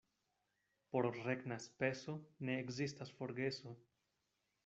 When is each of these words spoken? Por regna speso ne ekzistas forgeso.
Por 0.93 1.07
regna 1.25 1.57
speso 1.65 2.15
ne 2.49 2.57
ekzistas 2.63 3.13
forgeso. 3.21 3.77